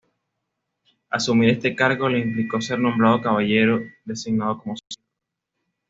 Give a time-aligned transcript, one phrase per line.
[1.11, 5.03] Asumir este cargo le implicó ser nombrado caballero, designado como "sir".